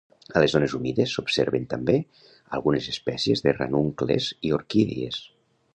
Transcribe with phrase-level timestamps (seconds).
[0.37, 1.95] A les zones humides s'observen també
[2.59, 5.25] algunes espècies de ranuncles i orquídies.